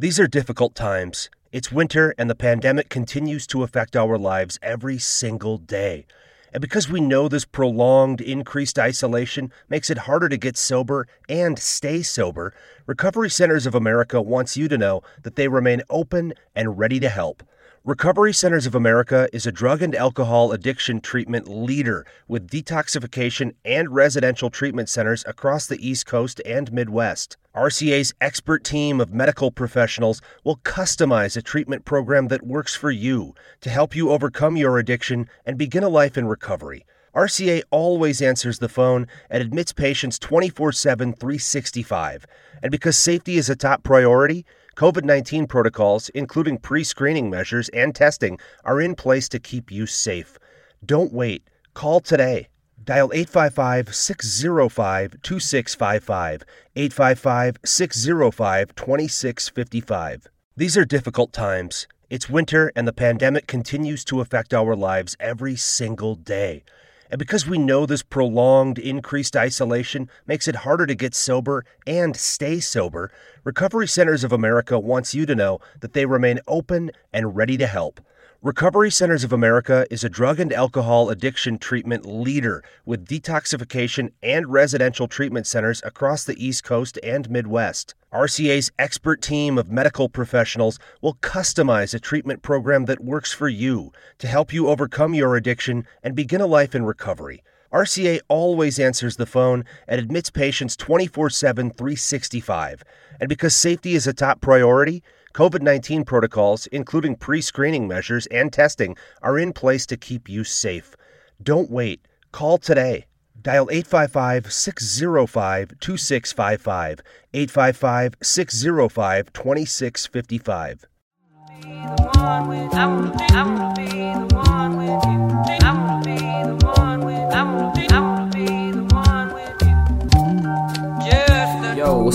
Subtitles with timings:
[0.00, 1.28] These are difficult times.
[1.52, 6.06] It's winter, and the pandemic continues to affect our lives every single day.
[6.54, 11.58] And because we know this prolonged, increased isolation makes it harder to get sober and
[11.58, 12.54] stay sober,
[12.86, 17.10] Recovery Centers of America wants you to know that they remain open and ready to
[17.10, 17.42] help.
[17.90, 23.92] Recovery Centers of America is a drug and alcohol addiction treatment leader with detoxification and
[23.92, 27.36] residential treatment centers across the East Coast and Midwest.
[27.52, 33.34] RCA's expert team of medical professionals will customize a treatment program that works for you
[33.60, 36.86] to help you overcome your addiction and begin a life in recovery.
[37.12, 42.24] RCA always answers the phone and admits patients 24 7, 365.
[42.62, 44.46] And because safety is a top priority,
[44.80, 49.84] COVID 19 protocols, including pre screening measures and testing, are in place to keep you
[49.84, 50.38] safe.
[50.82, 51.42] Don't wait.
[51.74, 52.48] Call today.
[52.82, 56.44] Dial 855 605 2655.
[56.76, 60.26] 855 605 2655.
[60.56, 61.86] These are difficult times.
[62.08, 66.64] It's winter, and the pandemic continues to affect our lives every single day.
[67.10, 72.16] And because we know this prolonged, increased isolation makes it harder to get sober and
[72.16, 73.10] stay sober,
[73.42, 77.66] Recovery Centers of America wants you to know that they remain open and ready to
[77.66, 78.00] help.
[78.42, 84.50] Recovery Centers of America is a drug and alcohol addiction treatment leader with detoxification and
[84.50, 87.94] residential treatment centers across the East Coast and Midwest.
[88.14, 93.92] RCA's expert team of medical professionals will customize a treatment program that works for you
[94.16, 97.42] to help you overcome your addiction and begin a life in recovery.
[97.74, 102.84] RCA always answers the phone and admits patients 24 7, 365.
[103.20, 105.02] And because safety is a top priority,
[105.32, 110.44] COVID 19 protocols, including pre screening measures and testing, are in place to keep you
[110.44, 110.96] safe.
[111.42, 112.06] Don't wait.
[112.32, 113.06] Call today.
[113.40, 117.00] Dial 855 605 2655.
[117.32, 120.86] 855 605 2655.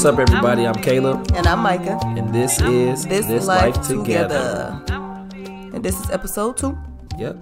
[0.06, 0.68] What's up, everybody?
[0.68, 1.98] I'm Caleb, And I'm Micah.
[2.04, 4.80] and this is This, Life, together.
[4.88, 6.78] And this is episode two,
[7.18, 7.38] Yep.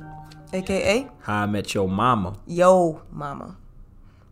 [0.53, 2.37] aka How I Met Your Mama.
[2.47, 3.57] Yo Mama.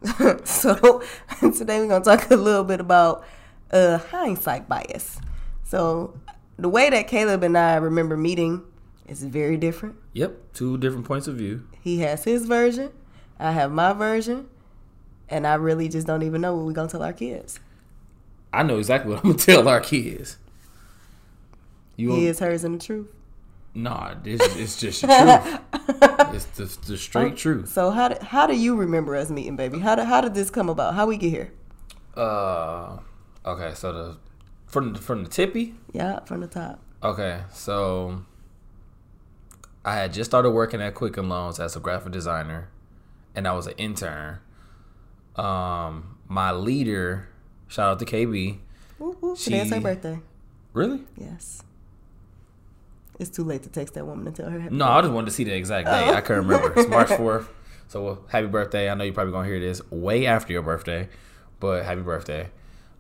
[0.46, 1.04] so
[1.42, 3.26] today we're gonna talk a little bit about
[3.70, 5.20] uh, hindsight bias.
[5.66, 6.18] So
[6.58, 8.64] the way that Caleb and I remember meeting
[9.10, 9.98] is very different.
[10.14, 10.54] Yep.
[10.54, 11.68] Two different points of view.
[11.82, 12.94] He has his version,
[13.42, 14.48] I have my version,
[15.28, 17.60] and I really just don't even know what we're gonna tell our kids.
[18.54, 20.38] I know exactly what I'm gonna tell our kids.
[21.96, 23.08] You His, hers, and the truth.
[23.74, 25.60] Nah, this it's just the truth.
[26.34, 27.70] It's the, the straight truth.
[27.70, 29.80] So how do, how do you remember us meeting, baby?
[29.80, 30.94] How did how did this come about?
[30.96, 31.52] How we get here?
[32.16, 33.00] Uh,
[33.46, 33.74] okay.
[33.76, 34.18] So the
[34.66, 35.76] from from the tippy.
[35.92, 36.80] Yeah, from the top.
[37.04, 38.24] Okay, so
[39.84, 42.70] I had just started working at Quicken Loans as a graphic designer,
[43.36, 44.40] and I was an intern.
[45.36, 47.28] Um, my leader,
[47.72, 48.60] shout out to KB.
[49.00, 49.36] Woo, woo.
[49.36, 50.20] Today's her birthday.
[50.74, 51.02] Really?
[51.18, 51.64] Yes.
[53.20, 55.28] It's too late to text that woman and tell her happy No, I just wanted
[55.28, 56.10] to see the exact day.
[56.10, 56.80] I couldn't remember.
[56.80, 57.50] It's March fourth.
[57.88, 58.90] So uh, happy birthday!
[58.90, 61.10] I know you're probably gonna hear this way after your birthday,
[61.60, 62.50] but happy birthday.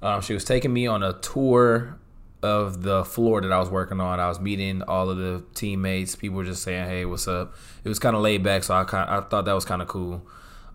[0.02, 1.98] Um, she was taking me on a tour
[2.44, 4.20] of the floor that I was working on.
[4.20, 6.16] I was meeting all of the teammates.
[6.16, 7.54] People were just saying, "Hey, what's up?"
[7.84, 9.88] It was kind of laid back, so I kind I thought that was kind of
[9.88, 10.28] cool.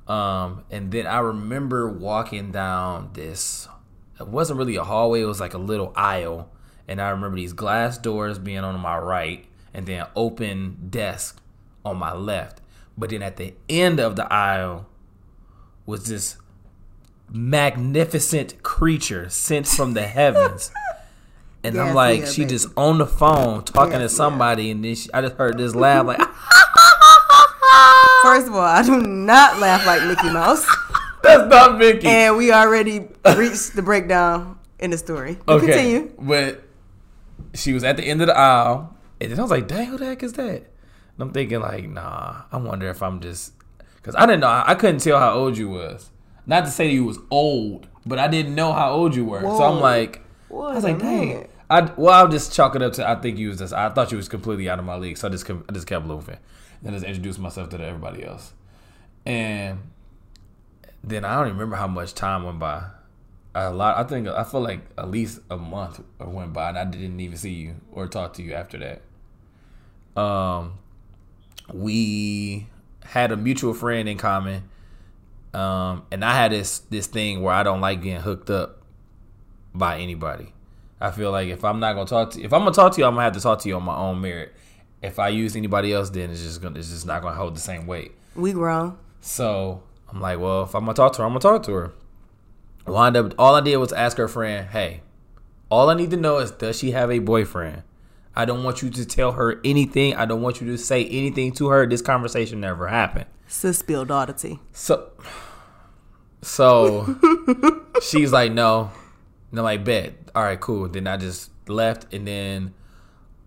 [0.08, 3.68] Um, and then I remember walking down this.
[4.20, 6.50] It wasn't really a hallway; it was like a little aisle.
[6.88, 9.44] And I remember these glass doors being on my right,
[9.74, 11.40] and then open desk
[11.84, 12.60] on my left.
[12.96, 14.86] But then at the end of the aisle
[15.84, 16.36] was this
[17.30, 20.70] magnificent creature sent from the heavens.
[21.64, 22.50] And I'm like, yeah, she baby.
[22.50, 24.16] just on the phone talking Yes, to yeah.
[24.28, 26.18] somebody, and then she, I just heard this laugh like,
[28.22, 30.64] First of all, I do not laugh like Mickey Mouse.
[31.26, 35.38] "That's not Mickey." and we already reached the breakdown in the story.
[35.44, 36.12] But okay, Continue.
[36.18, 36.62] but
[37.54, 39.98] she was at the end of the aisle, and then I was like, "Dang, who
[39.98, 43.52] the heck is that?" And I'm thinking like, "Nah, I wonder if I'm just,"
[43.96, 46.10] because I didn't know, I couldn't tell how old you was.
[46.46, 49.40] Not to say you was old, but I didn't know how old you were.
[49.40, 52.92] So I'm like, What I was like, "Dang." I well, I'll just chalk it up
[52.94, 55.16] to I think you was just I thought you was completely out of my league,
[55.18, 56.36] so I just kept, I just kept moving.
[56.82, 58.52] Then I just introduced myself to everybody else,
[59.24, 59.80] and
[61.06, 62.84] then I don't even remember how much time went by.
[63.54, 63.96] A lot.
[63.96, 67.38] I think I feel like at least a month went by, and I didn't even
[67.38, 69.00] see you or talk to you after
[70.14, 70.20] that.
[70.20, 70.74] Um,
[71.72, 72.66] we
[73.04, 74.64] had a mutual friend in common,
[75.54, 78.82] um, and I had this this thing where I don't like getting hooked up
[79.74, 80.52] by anybody.
[81.00, 83.00] I feel like if I'm not gonna talk to you, if I'm gonna talk to
[83.00, 84.52] you, I'm gonna have to talk to you on my own merit.
[85.02, 87.60] If I use anybody else, then it's just gonna it's just not gonna hold the
[87.60, 88.12] same weight.
[88.34, 88.98] We grown.
[89.22, 91.92] So I'm like, well, if I'm gonna talk to her, I'm gonna talk to her.
[92.86, 95.02] Wind up, all I did was ask her friend, hey,
[95.70, 97.82] all I need to know is does she have a boyfriend?
[98.34, 100.14] I don't want you to tell her anything.
[100.14, 101.86] I don't want you to say anything to her.
[101.86, 103.26] This conversation never happened.
[103.48, 104.60] Sis spilled all the tea.
[104.72, 105.10] So,
[106.42, 107.16] so
[108.02, 108.90] she's like, no.
[109.50, 110.14] And I'm like, bet.
[110.34, 110.88] All right, cool.
[110.88, 112.74] Then I just left, and then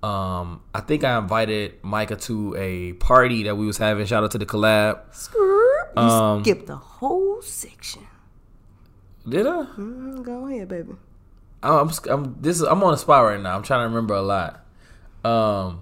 [0.02, 4.06] um, I think I invited Micah to a party that we was having.
[4.08, 5.02] Shout out to the collab.
[5.96, 8.04] You Um, skipped the whole section.
[9.28, 9.64] Did I?
[9.78, 10.94] Mm, go ahead, baby.
[11.62, 13.56] I'm, I'm this is I'm on a spot right now.
[13.56, 14.64] I'm trying to remember a lot.
[15.26, 15.82] Um,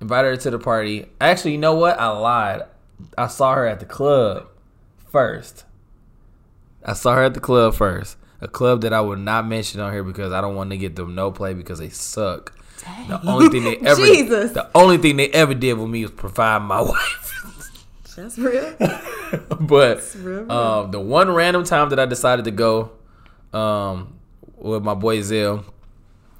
[0.00, 1.06] invited her to the party.
[1.20, 1.98] Actually, you know what?
[2.00, 2.62] I lied.
[3.18, 4.48] I saw her at the club
[5.10, 5.64] first.
[6.84, 8.16] I saw her at the club first.
[8.40, 10.96] A club that I would not mention on here because I don't want to get
[10.96, 12.52] them no play because they suck.
[13.08, 14.52] The only thing they ever Jesus.
[14.52, 17.32] the only thing they ever did with me was provide my wife.
[18.22, 18.74] That's real.
[19.60, 20.52] but real, real.
[20.52, 22.92] um, the one random time that I decided to go
[23.52, 24.18] um,
[24.56, 25.64] with my boy Zill,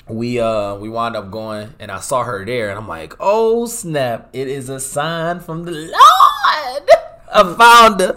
[0.08, 3.66] we uh we wound up going, and I saw her there, and I'm like, oh
[3.66, 4.30] snap!
[4.32, 6.90] It is a sign from the Lord.
[7.32, 8.14] I found her.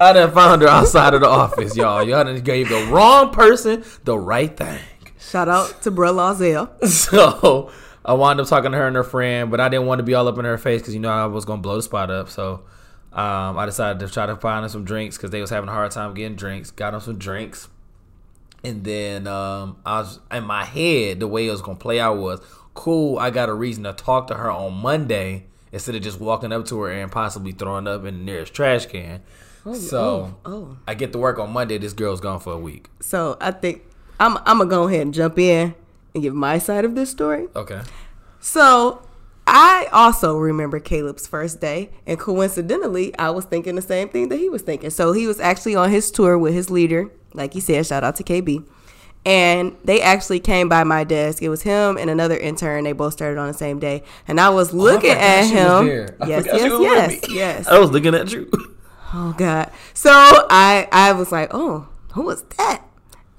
[0.00, 2.02] I done found her outside of the office, y'all.
[2.02, 4.80] Y'all done gave the wrong person the right thing.
[5.18, 6.70] Shout out to Bro Lazelle.
[6.88, 7.70] So
[8.04, 10.14] I wound up talking to her and her friend, but I didn't want to be
[10.14, 12.30] all up in her face because you know I was gonna blow the spot up.
[12.30, 12.62] So
[13.14, 15.72] um, I decided to try to find her some drinks because they was having a
[15.72, 16.72] hard time getting drinks.
[16.72, 17.68] Got them some drinks,
[18.64, 22.18] and then um, I was in my head the way it was gonna play out
[22.18, 22.40] was
[22.74, 23.18] cool.
[23.18, 26.66] I got a reason to talk to her on Monday instead of just walking up
[26.66, 29.22] to her and possibly throwing up in the nearest trash can.
[29.74, 30.76] so oh, oh.
[30.88, 31.78] I get to work on Monday.
[31.78, 32.88] This girl's gone for a week.
[33.00, 33.82] So I think
[34.18, 35.72] I'm I'm gonna go ahead and jump in
[36.14, 37.46] and give my side of this story.
[37.54, 37.80] Okay.
[38.40, 39.02] So
[39.56, 44.36] I also remember Caleb's first day, and coincidentally, I was thinking the same thing that
[44.38, 44.90] he was thinking.
[44.90, 47.86] So he was actually on his tour with his leader, like he said.
[47.86, 48.66] Shout out to KB.
[49.24, 51.40] And they actually came by my desk.
[51.40, 52.82] It was him and another intern.
[52.82, 56.16] They both started on the same day, and I was looking Oh, forgot at him.
[56.20, 57.66] I Yes, yes, was yes, yes.
[57.68, 58.50] I was looking at you.
[59.14, 59.70] Oh God.
[59.94, 62.82] So I I was like, oh, who was that?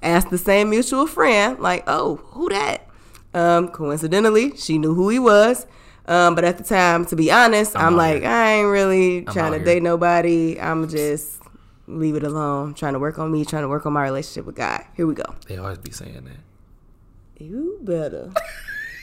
[0.02, 2.88] Asked the same mutual friend, like, oh, who that?
[3.34, 5.66] Um, coincidentally, she knew who he was.
[6.08, 8.30] Um, but at the time, to be honest, I'm, out like, here.
[8.30, 9.66] I ain't really trying to here.
[9.66, 10.60] date nobody.
[10.60, 11.42] I'm just
[11.88, 12.74] leave it alone.
[12.74, 14.84] Trying to work on me, trying to work on my relationship with God.
[14.94, 15.34] Here we go.
[15.46, 17.42] They always be saying that.
[17.42, 18.32] You better.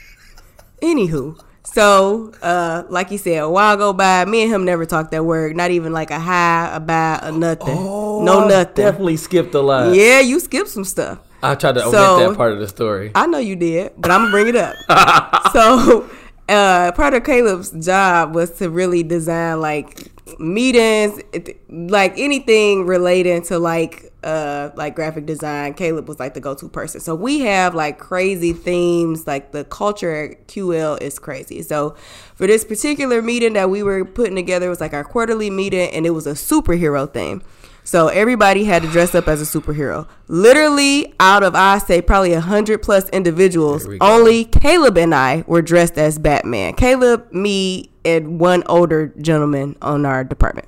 [0.81, 4.25] Anywho, so uh, like you said, a while go by.
[4.25, 5.55] Me and him never talked that word.
[5.55, 7.75] Not even like a hi, a bye, or nothing.
[7.75, 8.75] no I nothing.
[8.75, 9.95] Definitely skipped a lot.
[9.95, 11.19] Yeah, you skipped some stuff.
[11.41, 13.11] I tried to omit that part of the story.
[13.15, 14.75] I know you did, but I'm gonna bring it up.
[15.53, 16.09] so,
[16.49, 21.21] uh, part of Caleb's job was to really design like meetings,
[21.69, 25.73] like anything relating to like uh like graphic design.
[25.73, 27.01] Caleb was like the go-to person.
[27.01, 31.61] So we have like crazy themes, like the culture QL is crazy.
[31.61, 31.95] So
[32.35, 35.89] for this particular meeting that we were putting together, it was like our quarterly meeting,
[35.91, 37.41] and it was a superhero theme.
[37.85, 40.07] So everybody had to dress up as a superhero.
[40.29, 44.05] Literally, out of I say probably a hundred plus individuals, Here we go.
[44.05, 46.73] only Caleb and I were dressed as Batman.
[46.75, 50.67] Caleb, me, and one older gentleman on our department.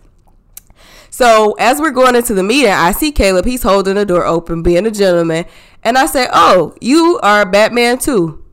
[1.10, 3.46] So as we're going into the meeting, I see Caleb.
[3.46, 5.46] He's holding the door open, being a gentleman,
[5.84, 8.44] and I say, "Oh, you are Batman too."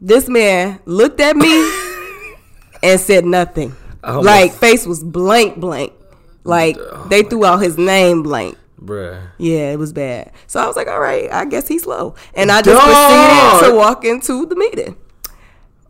[0.00, 1.70] This man looked at me
[2.82, 3.74] and said nothing.
[4.02, 5.92] almost- like face was blank, blank.
[6.46, 8.56] Like oh they threw out his name blank.
[8.80, 9.30] Bruh.
[9.38, 10.32] Yeah, it was bad.
[10.46, 12.14] So I was like, all right, I guess he's slow.
[12.34, 12.84] And I just Dog.
[12.84, 14.96] proceeded to walk into the meeting.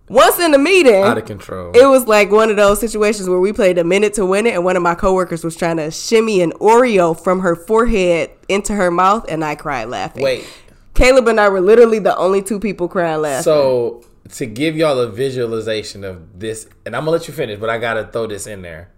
[0.08, 1.72] Once in the meeting, Out of control.
[1.76, 4.54] it was like one of those situations where we played a minute to win it,
[4.54, 8.72] and one of my coworkers was trying to shimmy an Oreo from her forehead into
[8.72, 10.22] her mouth, and I cried laughing.
[10.22, 10.46] Wait.
[10.94, 13.42] Caleb and I were literally the only two people crying laughing.
[13.42, 17.68] So to give y'all a visualization of this, and I'm gonna let you finish, but
[17.68, 18.92] I gotta throw this in there.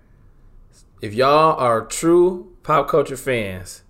[1.01, 3.83] If y'all are true pop culture fans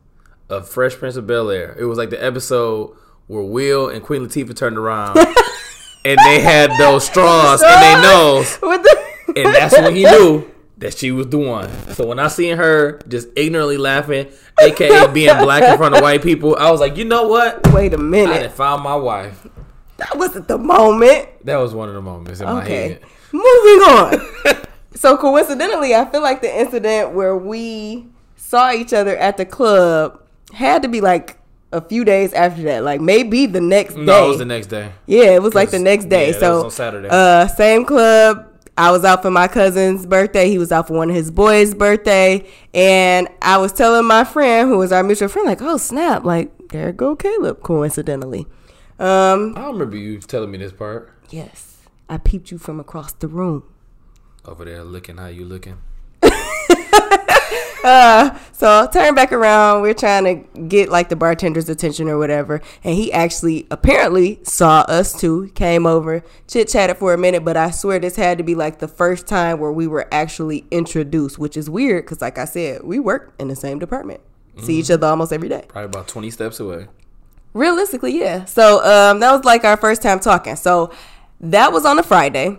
[0.49, 2.95] of Fresh Prince of Bel Air, it was like the episode
[3.27, 5.17] where Will and Queen Latifah turned around
[6.05, 8.59] and they had those straws in their nose,
[9.37, 11.69] and that's when he knew that she was the one.
[11.95, 14.29] So when I seen her just ignorantly laughing,
[14.61, 17.73] aka being black in front of white people, I was like, you know what?
[17.73, 18.53] Wait a minute.
[18.53, 19.47] found my wife.
[19.97, 21.29] That wasn't the moment.
[21.45, 22.89] That was one of the moments in my Okay.
[22.89, 23.01] head.
[23.33, 24.65] Moving on.
[24.99, 30.21] so coincidentally, I feel like the incident where we saw each other at the club
[30.53, 31.39] had to be like
[31.71, 34.03] a few days after that, like maybe the next day.
[34.05, 34.91] No, it was the next day.
[35.07, 36.33] Yeah, it was like the next day.
[36.33, 37.09] yeah, so on Saturday.
[37.11, 38.47] Uh, same club.
[38.77, 40.49] I was out for my cousin's birthday.
[40.49, 44.69] He was out for one of his boys' birthday, and I was telling my friend,
[44.69, 46.25] who was our mutual friend, like, "Oh snap!
[46.25, 48.47] Like there go Caleb." Coincidentally,
[48.99, 51.13] um, I remember you telling me this part.
[51.29, 51.77] yes,
[52.09, 53.65] I peeped you from across the room.
[54.49, 55.77] Over there looking how you looking.
[58.59, 59.83] So turn back around.
[59.83, 62.61] We're trying to get like the bartender's attention or whatever.
[62.83, 65.53] And he actually apparently saw us too.
[65.55, 67.45] Came over, chit chatted for a minute.
[67.45, 70.67] But I swear this had to be like the first time where we were actually
[70.73, 74.23] introduced, which is weird because, like I said, we work in the same department,
[74.61, 75.65] see each other almost every day.
[75.69, 76.89] Probably about twenty steps away.
[77.55, 78.45] Realistically, yeah.
[78.45, 80.57] So um, that was like our first time talking.
[80.57, 80.91] So
[81.41, 82.59] that was on a Friday.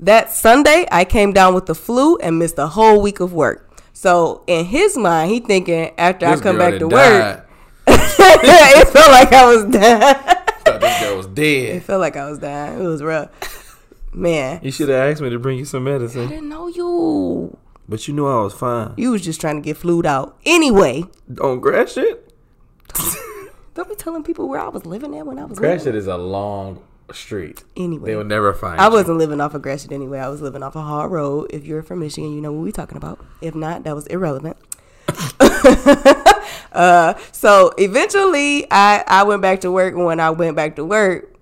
[0.00, 3.70] That Sunday, I came down with the flu and missed a whole week of work.
[3.92, 7.46] So in his mind, he thinking after This I come back to done work,
[7.86, 10.00] it felt like I was dying.
[10.64, 11.76] Thought this girl was dead.
[11.76, 12.80] it felt like I was dying.
[12.82, 13.28] It was rough.
[14.12, 16.22] Man, You should have asked me to bring you some medicine.
[16.26, 17.56] I didn't know you.
[17.88, 18.94] But you knew I was fine.
[18.96, 20.36] You was just trying to get flued out.
[20.46, 22.32] Anyway, Don't Gratiot?
[23.74, 25.84] don't be telling people where I was living at when I was Grass living.
[25.92, 26.82] shit is a long
[27.16, 27.64] street.
[27.76, 28.10] Anyway.
[28.10, 28.92] They will never find I you.
[28.92, 30.18] wasn't living off of Gresham anyway.
[30.18, 31.50] I was living off a hard road.
[31.50, 33.24] If you're from Michigan, you know what we're talking about.
[33.40, 34.56] If not, that was irrelevant.
[36.72, 39.94] uh, so eventually, I I went back to work.
[39.94, 41.34] And when I went back to work,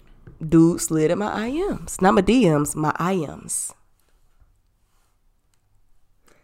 [0.47, 3.73] dude slid at my IMs, not my DMs, my IMs.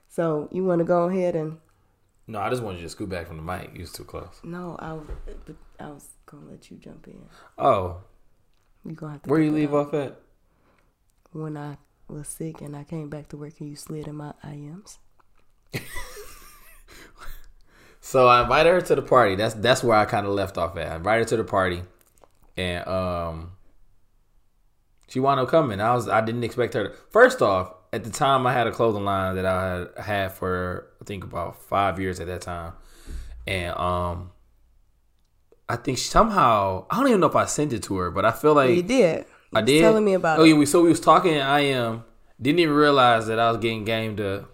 [0.09, 1.59] So you want to go ahead and
[2.27, 3.71] No, I just wanted you to scoot back from the mic.
[3.75, 4.41] You was too close.
[4.43, 4.99] no, I
[5.83, 7.21] I was gonna let you jump in.
[7.59, 7.99] Oh,
[8.85, 10.21] You gonna have to where you leave off at?
[11.33, 14.33] when I was sick and I came back to work and you slid in my
[14.45, 14.99] IMs.
[18.05, 19.35] So I invited her to the party.
[19.35, 20.93] That's that's where I kind of left off at.
[20.93, 21.83] I invited her to the party,
[22.55, 23.53] and um,
[25.09, 25.81] she wound up coming.
[25.81, 26.89] I was I didn't expect her.
[26.89, 30.33] To, first off, at the time I had a clothing line that I had had
[30.33, 32.75] for I think about five years at that time,
[33.47, 34.33] and um,
[35.69, 38.31] I think somehow I don't even know if I sent it to her, but I
[38.33, 39.25] feel like you did.
[39.53, 39.81] You I was did.
[39.81, 41.35] telling me about Oh yeah, we so we was talking.
[41.35, 42.05] And I am
[42.41, 44.51] didn't even realize that I was getting gamed up.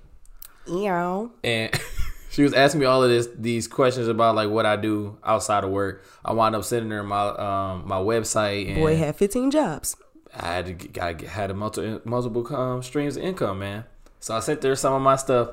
[0.67, 1.27] Yeah.
[1.43, 1.81] and
[2.31, 5.65] she was asking me all of this these questions about like what I do outside
[5.65, 6.05] of work.
[6.25, 9.97] I wound up sending her my um my website and Boy had 15 jobs.
[10.33, 13.85] I had to I had a multiple multiple um, streams of income, man.
[14.21, 15.49] So I sent her some of my stuff,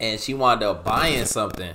[0.00, 1.74] and she wound up buying something.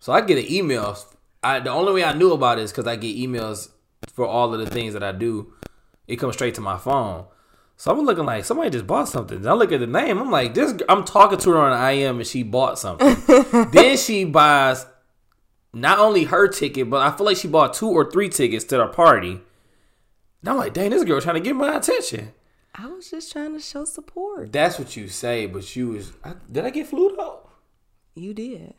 [0.00, 0.98] So I get an email.
[1.42, 3.70] I the only way I knew about it is because I get emails
[4.12, 5.52] for all of the things that I do.
[6.06, 7.26] It comes straight to my phone.
[7.76, 9.38] So I'm looking like somebody just bought something.
[9.38, 10.18] And I look at the name.
[10.18, 10.74] I'm like, this.
[10.88, 13.16] I'm talking to her on IM, and she bought something.
[13.72, 14.86] then she buys
[15.74, 18.78] not only her ticket, but I feel like she bought two or three tickets to
[18.78, 19.40] the party.
[20.40, 22.32] And I'm like, dang, this girl trying to get my attention.
[22.74, 24.52] I was just trying to show support.
[24.52, 27.50] That's what you say, but you was I, did I get flued out?
[28.14, 28.74] You did.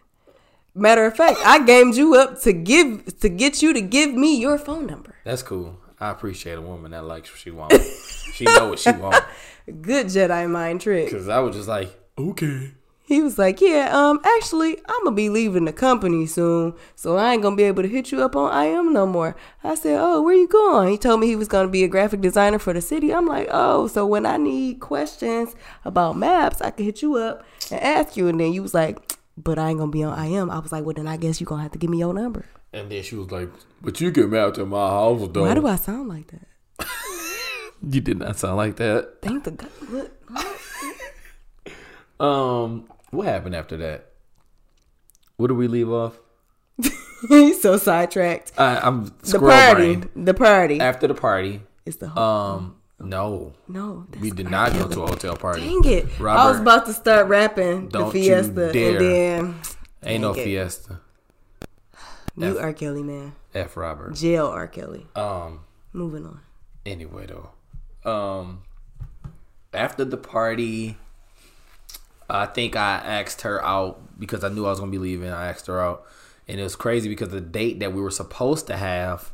[0.78, 4.40] Matter of fact, I gamed you up to give to get you to give me
[4.40, 5.16] your phone number.
[5.24, 5.80] That's cool.
[6.00, 8.32] I appreciate a woman that likes what she wants.
[8.36, 9.22] she know what she wants.
[9.82, 11.10] Good Jedi mind trick.
[11.10, 12.74] Cause I was just like, okay.
[13.02, 17.34] He was like, "Yeah, um, actually, I'm gonna be leaving the company soon, so I
[17.34, 20.22] ain't gonna be able to hit you up on IM no more." I said, "Oh,
[20.22, 22.82] where you going?" He told me he was gonna be a graphic designer for the
[22.82, 23.14] city.
[23.14, 25.56] I'm like, "Oh, so when I need questions
[25.86, 29.17] about maps, I can hit you up and ask you." And then you was like,
[29.38, 31.46] "But I ain't gonna be on IM." I was like, "Well, then I guess you're
[31.48, 33.50] gonna have to give me your number." And then she was like,
[33.82, 35.44] but you can out to my house though.
[35.44, 36.48] Why do I sound like that?
[37.90, 39.22] You did not sound like that.
[39.22, 39.70] Thank the God.
[39.90, 40.12] Look,
[42.20, 44.12] Um, what happened after that?
[45.38, 46.20] What do we leave off?
[47.30, 48.54] He's so sidetracked.
[48.58, 50.10] I, I'm The party, brained.
[50.28, 50.80] the party.
[50.80, 52.24] After the party, It's the whole.
[52.24, 55.62] um, no, no, we did not go to a hotel party.
[55.62, 56.20] Dang it!
[56.20, 59.56] Robert, I was about to start rapping the you Fiesta, and then
[60.04, 60.44] Ain't no it.
[60.44, 61.00] fiesta.
[62.36, 62.74] new F- R.
[62.74, 63.78] Kelly man, F.
[63.78, 64.16] Robert.
[64.16, 64.68] jail R.
[64.68, 65.06] Kelly.
[65.16, 65.62] Um.
[65.94, 66.42] Moving on.
[66.86, 68.62] Anyway, though, um,
[69.74, 70.98] after the party,
[72.30, 75.30] I think I asked her out because I knew I was gonna be leaving.
[75.32, 76.06] I asked her out,
[76.48, 79.34] and it was crazy because the date that we were supposed to have,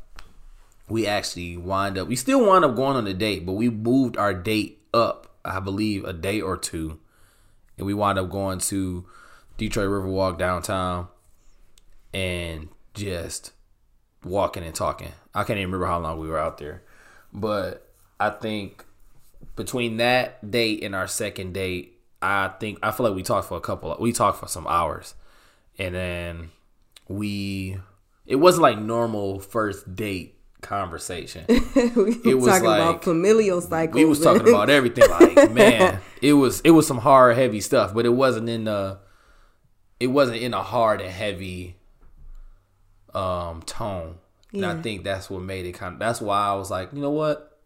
[0.89, 2.07] we actually wind up.
[2.07, 5.27] We still wind up going on the date, but we moved our date up.
[5.45, 6.99] I believe a day or two,
[7.77, 9.05] and we wind up going to
[9.57, 11.07] Detroit Riverwalk downtown,
[12.13, 13.51] and just
[14.23, 15.11] walking and talking.
[15.33, 16.83] I can't even remember how long we were out there,
[17.33, 18.85] but I think
[19.55, 23.57] between that date and our second date, I think I feel like we talked for
[23.57, 23.95] a couple.
[23.99, 25.15] We talked for some hours,
[25.77, 26.51] and then
[27.09, 27.77] we
[28.25, 31.45] it wasn't like normal first date conversation.
[31.49, 31.53] we
[32.25, 33.95] It was talking like- about familial cycles.
[33.95, 35.09] we was talking about everything.
[35.09, 38.99] Like, man, it was it was some hard, heavy stuff, but it wasn't in the
[39.99, 41.75] it wasn't in a hard and heavy
[43.13, 44.15] um tone.
[44.53, 45.99] And I think that's what made it kind of.
[45.99, 47.59] That's why I was like, you know what,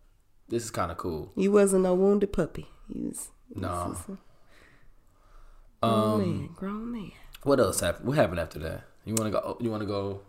[0.48, 1.32] this is kind of cool.
[1.36, 2.68] You wasn't a wounded puppy.
[2.88, 3.96] You was No.
[4.06, 4.18] grown
[5.84, 7.12] Um, man, grown man.
[7.44, 8.08] what else happened?
[8.08, 8.84] What happened after that?
[9.06, 9.58] You want to go?
[9.60, 10.22] You want to go?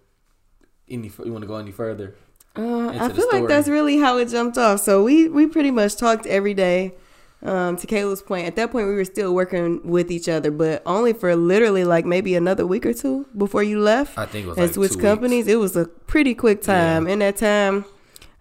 [0.88, 1.10] Any?
[1.25, 2.14] You want to go any further?
[2.57, 4.81] Uh, I feel like that's really how it jumped off.
[4.81, 6.95] So we we pretty much talked every day.
[7.40, 10.83] Um, to Caleb's point, at that point we were still working with each other, but
[10.85, 14.19] only for literally like maybe another week or two before you left.
[14.19, 15.45] I think it was and like switched companies.
[15.45, 15.52] weeks.
[15.52, 17.07] It was a pretty quick time.
[17.07, 17.85] In that time,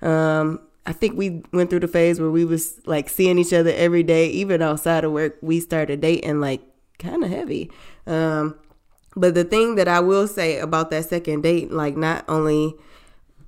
[0.01, 3.71] um, I think we went through the phase where we was like seeing each other
[3.71, 5.37] every day, even outside of work.
[5.41, 6.61] We started dating like
[6.97, 7.69] kind of heavy.
[8.07, 8.57] Um,
[9.15, 12.75] but the thing that I will say about that second date, like not only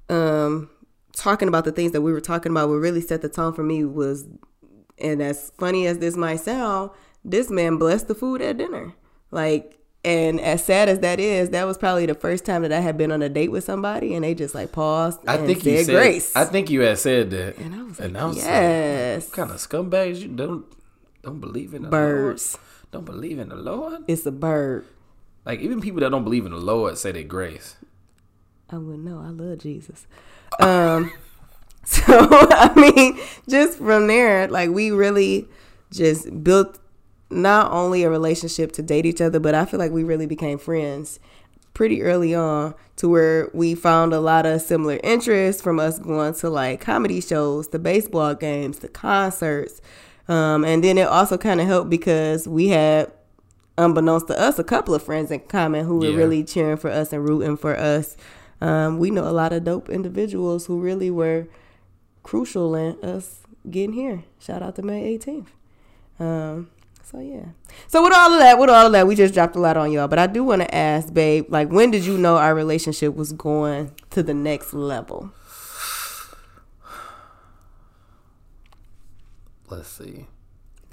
[0.10, 0.70] um
[1.16, 3.64] talking about the things that we were talking about, what really set the tone for
[3.64, 4.28] me was,
[4.98, 6.92] and as funny as this might sound,
[7.26, 8.94] this man blessed the food at dinner.
[9.32, 12.80] Like, and as sad as that is, that was probably the first time that I
[12.80, 15.66] had been on a date with somebody, and they just like paused I and think
[15.66, 15.94] you said.
[15.94, 16.36] grace.
[16.36, 17.58] I think you had said that.
[17.58, 20.66] and I was And like, I was like, yes, what kind of scumbags you don't
[21.22, 22.54] don't believe in the birds.
[22.56, 22.66] Lord?
[22.92, 24.04] Don't believe in the Lord?
[24.08, 24.86] It's a bird.
[25.46, 27.76] Like even people that don't believe in the Lord say they grace.
[28.72, 29.20] I wouldn't know.
[29.20, 30.06] I love Jesus.
[30.60, 31.12] Um,
[31.84, 35.48] so I mean, just from there, like we really
[35.92, 36.80] just built
[37.32, 40.58] not only a relationship to date each other, but I feel like we really became
[40.58, 41.20] friends
[41.76, 46.34] pretty early on to where we found a lot of similar interests from us going
[46.34, 49.80] to like comedy shows, the baseball games, the concerts.
[50.28, 53.12] Um, and then it also kind of helped because we had
[53.78, 56.18] unbeknownst to us, a couple of friends in common who were Yeah.
[56.18, 58.18] really cheering for us and rooting for us.
[58.62, 61.48] Um, we know a lot of dope individuals who really were
[62.24, 63.40] crucial in us
[63.70, 64.24] getting here.
[64.40, 65.48] Shout out to May 18th.
[66.20, 66.70] Um,
[67.04, 67.46] so yeah.
[67.88, 69.92] So with all of that, with all of that, we just dropped a lot on
[69.92, 70.08] y'all.
[70.08, 73.32] But I do want to ask, babe, like when did you know our relationship was
[73.32, 75.32] going to the next level?
[79.70, 80.28] Let's see.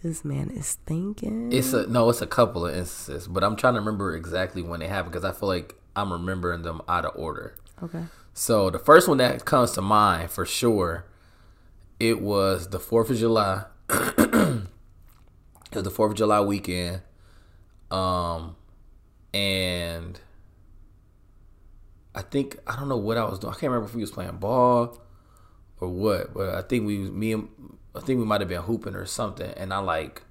[0.02, 1.50] This man is thinking.
[1.50, 2.09] It's a no.
[2.11, 5.24] It's a couple of instances, but I'm trying to remember exactly when they happened because
[5.24, 7.56] I feel like I'm remembering them out of order.
[7.82, 8.04] okay.
[8.35, 11.06] So the first one that comes to mind for sure,
[11.98, 13.64] it was the Fourth of July.
[13.88, 14.66] it
[15.72, 17.00] was the Fourth of July weekend,
[17.90, 18.54] um,
[19.32, 20.20] and
[22.14, 23.52] I think I don't know what I was doing.
[23.52, 25.00] I can't remember if we was playing ball
[25.80, 27.48] or what, but I think we me and
[27.94, 30.22] I think we might have been hooping or something, and I like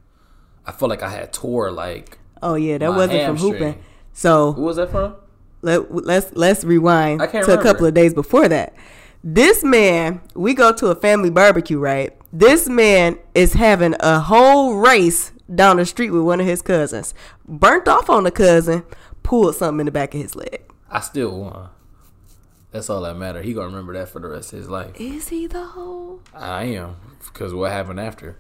[0.65, 3.83] I felt like I had tore like Oh yeah, that wasn't from hooping.
[4.13, 5.15] So who was that from?
[5.65, 8.73] Let let's let's rewind to can't a couple of days before that.
[9.23, 12.15] This man, we go to a family barbecue, right?
[12.31, 17.13] This man is having a whole race down the street with one of his cousins.
[17.47, 18.83] Burnt off on the cousin,
[19.23, 20.61] pulled something in the back of his leg.
[20.89, 21.69] I still won.
[22.71, 23.41] That's all that matter.
[23.41, 24.99] He gonna remember that for the rest of his life.
[24.99, 26.19] Is he though?
[26.33, 28.37] I am because what happened after.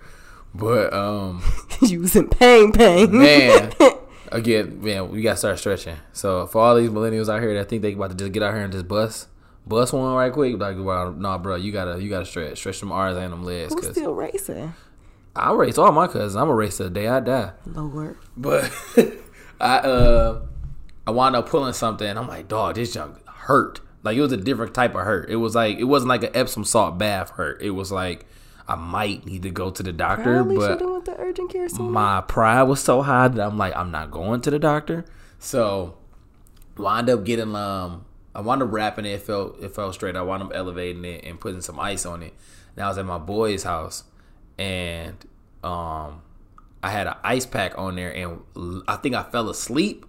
[0.53, 1.43] But um,
[1.81, 3.17] you was in pain, pain.
[3.17, 3.73] man,
[4.31, 5.97] again, man, we gotta start stretching.
[6.13, 8.53] So for all these millennials out here that think they about to just get out
[8.53, 9.27] here and just bust,
[9.65, 12.91] bust one right quick, like, well, nah, bro, you gotta, you gotta stretch, stretch them
[12.91, 13.73] arms and them legs.
[13.73, 14.73] Who's still racing?
[15.35, 16.35] I race all my cousins.
[16.35, 17.51] I'm a race to the day I die.
[17.65, 18.17] Lord.
[18.37, 18.71] But
[19.59, 20.41] I uh
[21.07, 23.81] I wound up pulling something and I'm like, dog, this junk hurt.
[24.03, 25.29] Like it was a different type of hurt.
[25.29, 27.61] It was like it wasn't like an Epsom salt bath hurt.
[27.61, 28.25] It was like
[28.67, 31.51] I might need to go to the doctor, Probably should but have went to urgent
[31.51, 31.91] care soon.
[31.91, 35.05] my pride was so high that I'm like, I'm not going to the doctor.
[35.39, 35.97] So
[36.77, 40.15] I wound up getting um I wound up wrapping it, it felt it felt straight.
[40.15, 42.33] I wound up elevating it and putting some ice on it.
[42.75, 44.03] And I was at my boy's house
[44.57, 45.15] and
[45.63, 46.21] um
[46.81, 48.41] I had an ice pack on there and
[48.87, 50.05] I think I fell asleep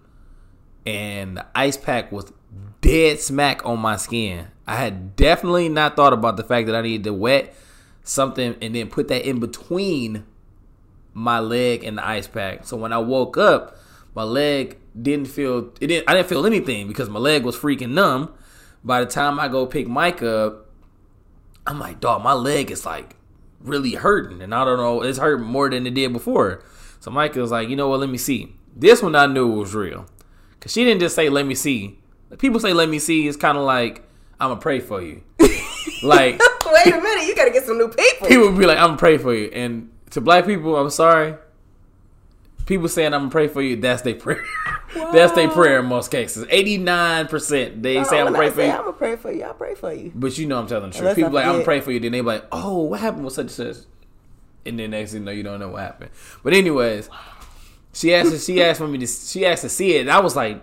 [0.87, 2.33] and the ice pack was
[2.81, 4.49] dead smack on my skin.
[4.67, 7.55] I had definitely not thought about the fact that I needed to wet
[8.09, 10.25] something and then put that in between
[11.13, 12.67] my leg and the ice pack.
[12.67, 13.77] So when I woke up,
[14.15, 17.91] my leg didn't feel it didn't I didn't feel anything because my leg was freaking
[17.91, 18.33] numb.
[18.85, 20.71] By the time I go pick Mike up,
[21.67, 23.17] I'm like, dog, my leg is like
[23.61, 24.41] really hurting.
[24.41, 26.63] And I don't know, it's hurting more than it did before.
[27.01, 28.55] So Mike was like, you know what, let me see.
[28.75, 30.07] This one I knew was real.
[30.61, 31.99] Cause she didn't just say, let me see.
[32.39, 34.03] People say let me see, it's kinda like,
[34.39, 35.23] I'ma pray for you.
[36.03, 38.29] Like Wait a minute, you gotta get some new people.
[38.29, 39.47] people would be like, I'm gonna pray for you.
[39.53, 41.35] And to black people, I'm sorry.
[42.67, 44.45] people saying I'm gonna pray for you, that's their prayer.
[44.95, 46.47] that's their prayer in most cases.
[46.51, 48.71] Eighty nine percent they say I'm gonna pray for you.
[48.71, 49.45] I'm gonna pray for you.
[49.45, 50.13] I pray for you.
[50.15, 51.03] But you know I'm telling the truth.
[51.03, 53.25] Unless People like I'm gonna pray for you, then they be like, oh, what happened
[53.25, 53.77] with such and such,
[54.65, 56.11] and then next thing you know you don't know what happened.
[56.43, 57.09] But anyways,
[57.93, 60.03] she asked she asked for me to she asked to see it.
[60.03, 60.63] And I was like,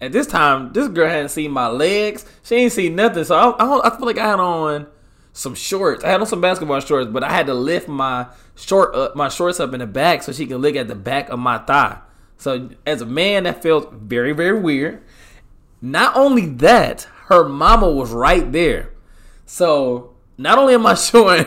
[0.00, 2.24] at this time, this girl hadn't seen my legs.
[2.42, 3.24] She ain't seen nothing.
[3.24, 4.86] So I, I, I feel like I had on
[5.32, 6.04] some shorts.
[6.04, 9.28] I had on some basketball shorts, but I had to lift my short up my
[9.28, 11.98] shorts up in the back so she can look at the back of my thigh.
[12.36, 15.02] So as a man, that felt very very weird.
[15.82, 18.92] Not only that, her mama was right there.
[19.46, 21.46] So not only am I showing,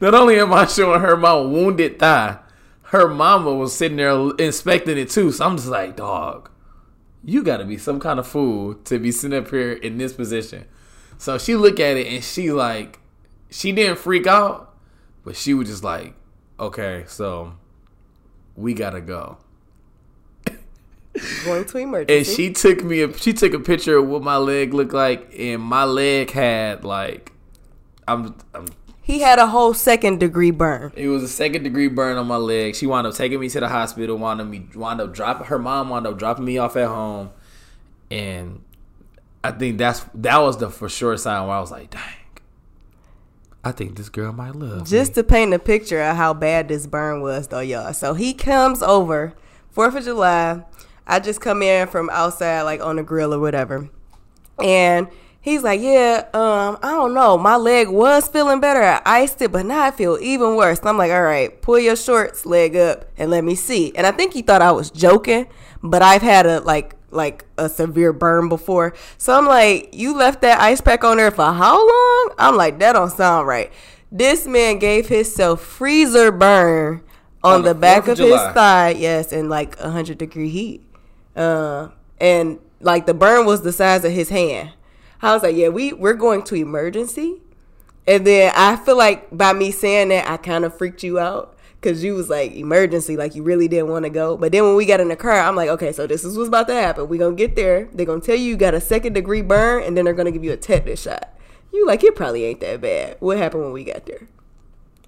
[0.00, 2.38] not only am I showing her my wounded thigh,
[2.84, 5.32] her mama was sitting there inspecting it too.
[5.32, 6.50] So I'm just like, dog,
[7.24, 10.12] you got to be some kind of fool to be sitting up here in this
[10.12, 10.64] position.
[11.18, 12.98] So she looked at it and she like,
[13.50, 14.74] she didn't freak out,
[15.24, 16.14] but she was just like,
[16.58, 17.54] okay, so
[18.56, 19.38] we gotta go.
[21.44, 22.16] Going to emergency.
[22.16, 25.32] And she took me a she took a picture of what my leg looked like,
[25.38, 27.32] and my leg had like
[28.08, 28.66] I'm, I'm
[29.02, 30.92] he had a whole second degree burn.
[30.96, 32.74] it was a second degree burn on my leg.
[32.76, 34.16] She wound up taking me to the hospital.
[34.16, 37.30] Wound up me wound up dropping her mom wound up dropping me off at home,
[38.10, 38.62] and
[39.44, 42.00] I think that's that was the for sure sign where I was like, dang,
[43.64, 45.14] I think this girl might love Just me.
[45.16, 47.92] to paint a picture of how bad this burn was, though, y'all.
[47.92, 49.34] So he comes over,
[49.70, 50.62] Fourth of July.
[51.06, 53.88] I just come in from outside, like on the grill or whatever,
[54.62, 55.08] and
[55.42, 57.36] he's like, "Yeah, um, I don't know.
[57.36, 58.82] My leg was feeling better.
[58.82, 61.78] I iced it, but now I feel even worse." And I'm like, "All right, pull
[61.78, 64.90] your shorts leg up and let me see." And I think he thought I was
[64.90, 65.46] joking,
[65.82, 68.94] but I've had a like like a severe burn before.
[69.18, 72.34] So I'm like, you left that ice pack on there for how long?
[72.38, 73.70] I'm like, that don't sound right.
[74.10, 77.02] This man gave himself freezer burn
[77.44, 80.82] on, On the, the back of of his thigh, yes, in like 100 degree heat.
[81.34, 81.88] Uh,
[82.20, 84.72] and like the burn was the size of his hand.
[85.22, 87.40] I was like, yeah, we, we're going to emergency.
[88.06, 91.56] And then I feel like by me saying that, I kind of freaked you out
[91.80, 94.36] because you was like emergency, like you really didn't want to go.
[94.36, 96.48] But then when we got in the car, I'm like, okay, so this is what's
[96.48, 97.08] about to happen.
[97.08, 97.88] We're gonna get there.
[97.92, 100.44] They're gonna tell you you got a second degree burn, and then they're gonna give
[100.44, 101.32] you a tetanus shot.
[101.72, 103.16] You like it probably ain't that bad.
[103.20, 104.28] What happened when we got there?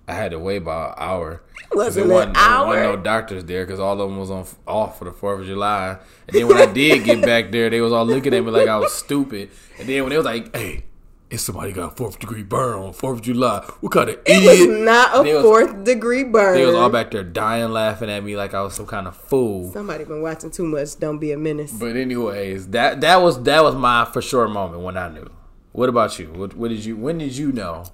[0.07, 1.43] I had to wait about an hour.
[1.71, 2.67] 'Cause Wasn't there an wasn't, there hour?
[2.67, 5.47] wasn't no doctors there because all of them was on off for the Fourth of
[5.47, 5.97] July.
[6.29, 8.69] And then when I did get back there, they was all looking at me like
[8.69, 9.51] I was stupid.
[9.79, 10.85] And then when they was like, "Hey,
[11.31, 14.69] if somebody got a fourth degree burn on Fourth of July, what kind of It
[14.69, 16.55] was not a was- fourth degree burn.
[16.55, 19.17] They was all back there dying, laughing at me like I was some kind of
[19.17, 19.73] fool.
[19.73, 20.99] Somebody been watching too much.
[21.01, 21.73] Don't be a menace.
[21.73, 25.29] But anyways, that that was that was my for sure moment when I knew.
[25.73, 26.27] What about you?
[26.27, 26.95] What, what did you?
[26.97, 27.85] When did you know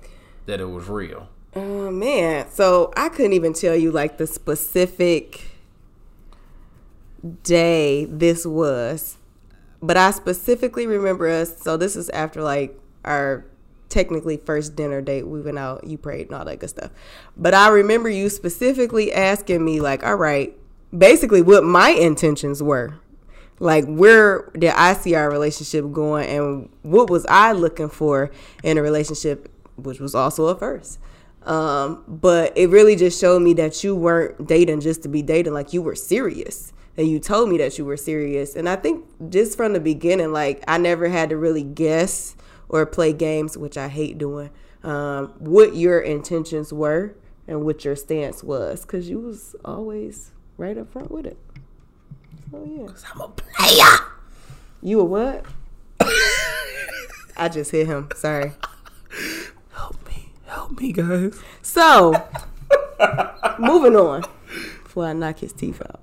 [0.46, 1.28] that it was real?
[1.54, 5.50] Oh man, so I couldn't even tell you like the specific
[7.42, 9.16] day this was,
[9.82, 11.60] but I specifically remember us.
[11.60, 13.44] So this is after like our
[13.88, 15.26] technically first dinner date.
[15.26, 16.92] We went out, you prayed, and all that good stuff.
[17.36, 20.56] But I remember you specifically asking me like, "All right,
[20.96, 22.94] basically what my intentions were."
[23.58, 28.30] Like where did I see our relationship going, and what was I looking for
[28.62, 31.00] in a relationship, which was also a first.
[31.42, 35.54] Um, but it really just showed me that you weren't dating just to be dating,
[35.54, 36.72] like you were serious.
[36.96, 38.54] And you told me that you were serious.
[38.56, 42.36] And I think just from the beginning, like I never had to really guess
[42.68, 44.50] or play games, which I hate doing,
[44.82, 47.14] um, what your intentions were
[47.48, 48.84] and what your stance was.
[48.84, 51.38] Cause you was always right up front with it.
[52.50, 52.88] So yeah.
[53.14, 54.06] I'm a player.
[54.82, 55.46] You a what?
[57.36, 58.08] I just hit him.
[58.14, 58.52] Sorry.
[60.50, 61.40] Help me, help guys.
[61.62, 62.12] So,
[63.58, 64.24] moving on
[64.82, 66.00] before I knock his teeth out.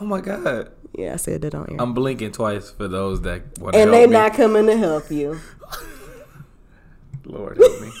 [0.00, 0.72] Oh my god.
[0.94, 1.76] Yeah, I said that on air.
[1.78, 4.12] I'm blinking twice for those that want to and they me.
[4.12, 5.38] not coming to help you.
[7.24, 7.92] Lord help me.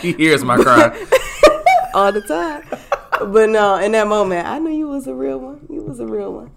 [0.00, 0.88] He, he hears my cry.
[1.94, 2.64] all the time.
[3.32, 5.66] But no, in that moment, I knew you was a real one.
[5.68, 6.50] You was a real one.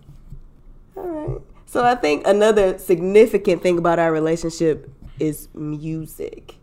[0.96, 1.42] All right.
[1.66, 6.56] So I think another significant thing about our relationship is music.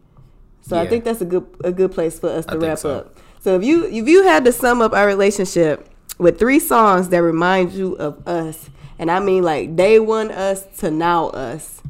[0.63, 2.91] So I think that's a good a good place for us to think wrap so.
[2.99, 3.17] up.
[3.41, 7.23] So if you if you had to sum up our relationship with three songs that
[7.23, 11.81] remind you of us, and I mean like day one us to now us,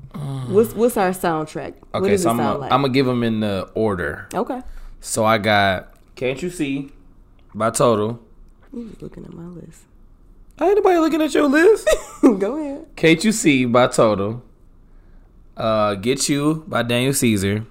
[0.49, 1.75] what's what's our soundtrack?
[1.91, 2.73] what Okay, does so it I'm gonna like?
[2.73, 4.29] I'm gonna give them in the order.
[4.35, 4.63] okay.
[5.01, 6.91] So I got "Can't You See"
[7.55, 8.21] by Total.
[8.73, 9.83] You just looking at my list.
[10.61, 11.89] Ain't nobody looking at your list.
[12.23, 12.87] Go ahead.
[12.95, 14.43] Can't You See by Total.
[15.57, 17.67] Uh, Get You by Daniel Caesar,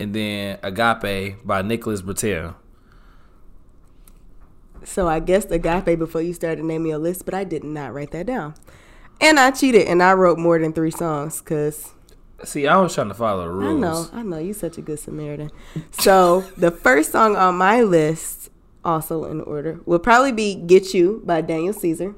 [0.00, 2.54] and then Agape by Nicholas Britell.
[4.84, 8.12] So I guessed agape before you started naming a list, but I did not write
[8.12, 8.54] that down.
[9.20, 11.92] And I cheated and I wrote more than three songs because
[12.44, 13.80] See, I was trying to follow the I rules.
[13.80, 15.50] know, I know, you're such a good Samaritan.
[15.90, 18.50] So the first song on my list,
[18.84, 22.14] also in order, will probably be "Get You" by Daniel Caesar.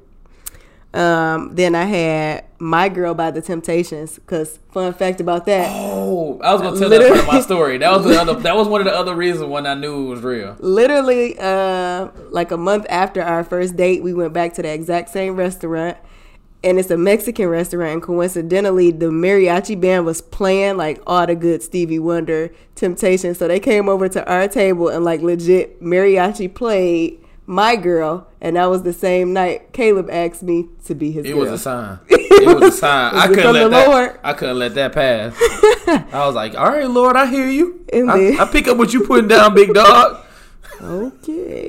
[0.92, 4.18] Um, then I had "My Girl" by The Temptations.
[4.26, 7.78] Cause fun fact about that, Oh, I was gonna tell that part of my story.
[7.78, 8.34] That was the other.
[8.34, 10.56] That was one of the other reasons when I knew it was real.
[10.58, 15.10] literally, uh, like a month after our first date, we went back to the exact
[15.10, 15.96] same restaurant.
[16.62, 21.34] And it's a Mexican restaurant, and coincidentally, the mariachi band was playing like all the
[21.34, 23.38] good Stevie Wonder Temptations.
[23.38, 27.18] So they came over to our table and like legit mariachi played
[27.50, 31.32] "My Girl," and that was the same night Caleb asked me to be his girl.
[31.32, 31.50] It girl.
[31.52, 31.98] was a sign.
[32.40, 33.12] It was a sign.
[33.14, 33.88] I Was it couldn't let that.
[33.88, 34.20] Lord?
[34.24, 35.34] I couldn't let that pass.
[36.14, 37.84] I was like, "All right, Lord, I hear you.
[37.92, 40.24] And I, I pick up what you putting down, big dog."
[40.80, 41.68] Okay.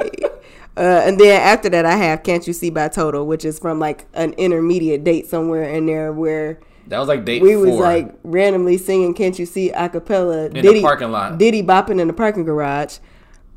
[0.78, 3.80] Uh, and then after that, I have "Can't You See" by Total, which is from
[3.80, 7.66] like an intermediate date somewhere in there where That was like date we four.
[7.66, 11.38] was like randomly singing "Can't You See" a cappella, In the parking lot.
[11.38, 13.00] Diddy bopping in the parking garage.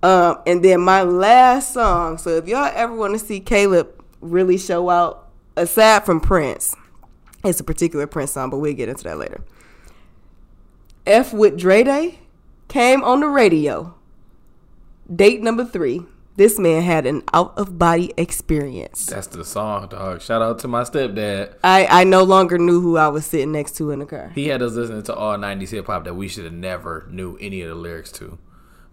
[0.05, 2.19] Um, and then my last song.
[2.19, 6.77] So if y'all ever want to see Caleb really show out, aside from Prince,
[7.43, 9.43] it's a particular Prince song, but we'll get into that later.
[11.07, 12.19] F with Dre Day
[12.69, 13.95] came on the radio.
[15.15, 16.03] Date number three.
[16.37, 19.07] This man had an out of body experience.
[19.07, 20.21] That's the song, dog.
[20.21, 21.55] Shout out to my stepdad.
[21.63, 24.33] I, I no longer knew who I was sitting next to in the car.
[24.35, 27.39] He had us listening to all '90s hip hop that we should have never knew
[27.41, 28.37] any of the lyrics to.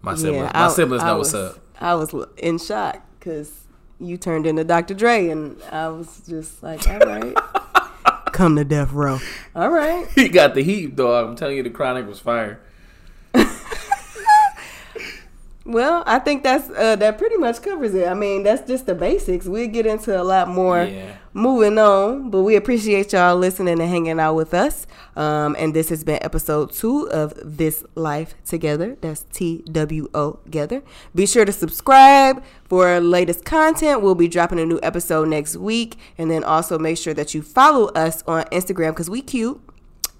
[0.02, 1.62] My siblings, my I- siblings I know was, what's up.
[1.80, 3.64] I was in shock because
[3.98, 4.94] you turned into Dr.
[4.94, 7.34] Dre, and I was just like, all right,
[8.32, 9.18] come to death row.
[9.54, 10.06] All right.
[10.14, 11.28] He got the heat, dog.
[11.28, 12.60] I'm telling you, the chronic was fire.
[15.64, 18.08] Well, I think that's uh, that pretty much covers it.
[18.08, 19.46] I mean, that's just the basics.
[19.46, 21.12] We'll get into a lot more Yeah.
[21.34, 24.88] moving on, but we appreciate y'all listening and hanging out with us.
[25.14, 28.96] Um, and this has been episode two of This Life Together.
[29.00, 30.82] That's T W O Together.
[31.14, 34.02] Be sure to subscribe for our latest content.
[34.02, 37.42] We'll be dropping a new episode next week, and then also make sure that you
[37.42, 39.60] follow us on Instagram because we cute.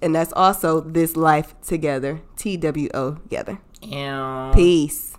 [0.01, 2.21] And that's also This Life Together.
[2.37, 3.59] T W O Together.
[4.53, 5.12] Peace.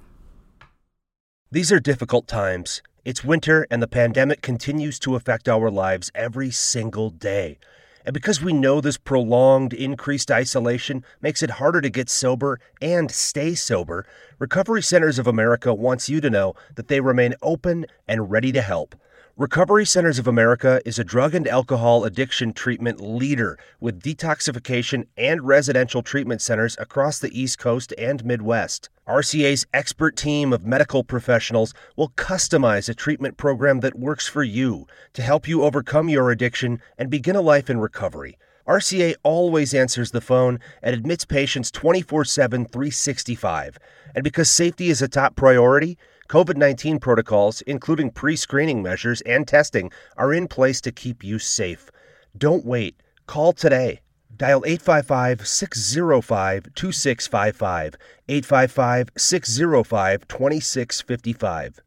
[1.54, 2.82] These are difficult times.
[3.04, 7.58] It's winter, and the pandemic continues to affect our lives every single day.
[8.04, 13.08] And because we know this prolonged, increased isolation makes it harder to get sober and
[13.08, 14.04] stay sober,
[14.40, 18.60] Recovery Centers of America wants you to know that they remain open and ready to
[18.60, 18.96] help.
[19.36, 25.44] Recovery Centers of America is a drug and alcohol addiction treatment leader with detoxification and
[25.44, 28.90] residential treatment centers across the East Coast and Midwest.
[29.08, 34.86] RCA's expert team of medical professionals will customize a treatment program that works for you
[35.14, 38.38] to help you overcome your addiction and begin a life in recovery.
[38.68, 43.78] RCA always answers the phone and admits patients 24 7, 365.
[44.14, 49.46] And because safety is a top priority, COVID 19 protocols, including pre screening measures and
[49.46, 51.90] testing, are in place to keep you safe.
[52.36, 53.00] Don't wait.
[53.26, 54.00] Call today.
[54.36, 57.94] Dial 855 605 2655.
[58.28, 61.80] 855 605 2655.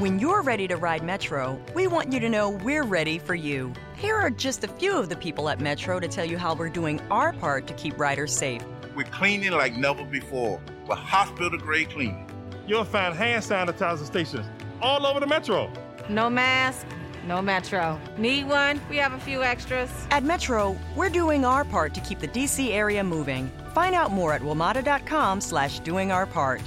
[0.00, 3.72] When you're ready to ride Metro, we want you to know we're ready for you.
[3.96, 6.68] Here are just a few of the people at Metro to tell you how we're
[6.68, 8.62] doing our part to keep riders safe.
[8.96, 12.33] We're cleaning like never before with hospital grade cleaning.
[12.66, 14.46] You'll find hand sanitizer stations
[14.80, 15.70] all over the metro.
[16.08, 16.86] No mask,
[17.26, 17.98] no metro.
[18.18, 18.80] Need one?
[18.90, 19.90] We have a few extras.
[20.10, 23.50] At Metro, we're doing our part to keep the DC area moving.
[23.74, 26.60] Find out more at WMATA.com slash doing our part.